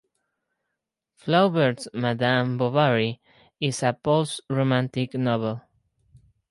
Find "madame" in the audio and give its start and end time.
1.93-2.57